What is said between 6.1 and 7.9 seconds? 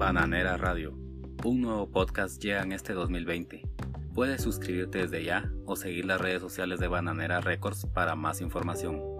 redes sociales de Bananera Records